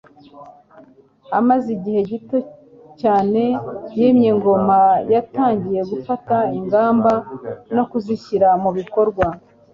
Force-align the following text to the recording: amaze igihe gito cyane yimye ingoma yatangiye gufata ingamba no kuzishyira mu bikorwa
amaze 1.39 1.67
igihe 1.77 1.99
gito 2.09 2.37
cyane 3.01 3.41
yimye 3.97 4.27
ingoma 4.33 4.79
yatangiye 5.13 5.81
gufata 5.91 6.37
ingamba 6.59 7.11
no 7.75 7.83
kuzishyira 7.89 8.47
mu 8.63 8.71
bikorwa 8.77 9.25